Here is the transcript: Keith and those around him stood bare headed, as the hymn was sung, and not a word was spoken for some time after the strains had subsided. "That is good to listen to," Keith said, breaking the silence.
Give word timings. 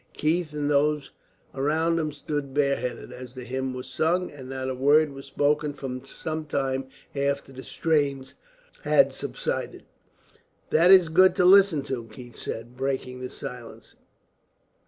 Keith 0.13 0.51
and 0.51 0.67
those 0.67 1.11
around 1.53 1.99
him 1.99 2.11
stood 2.11 2.55
bare 2.55 2.75
headed, 2.75 3.13
as 3.13 3.35
the 3.35 3.43
hymn 3.43 3.71
was 3.71 3.87
sung, 3.87 4.31
and 4.31 4.49
not 4.49 4.67
a 4.67 4.73
word 4.73 5.11
was 5.11 5.27
spoken 5.27 5.73
for 5.73 6.01
some 6.07 6.43
time 6.45 6.87
after 7.15 7.51
the 7.51 7.61
strains 7.61 8.33
had 8.83 9.13
subsided. 9.13 9.83
"That 10.71 10.89
is 10.89 11.09
good 11.09 11.35
to 11.35 11.45
listen 11.45 11.83
to," 11.83 12.05
Keith 12.11 12.35
said, 12.37 12.75
breaking 12.75 13.21
the 13.21 13.29
silence. 13.29 13.93